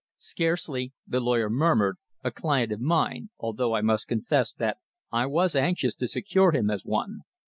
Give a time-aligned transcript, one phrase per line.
[0.17, 4.77] "Scarcely," the lawyer murmured, "a client of mine, although I must confess that
[5.11, 7.19] I was anxious to secure him as one.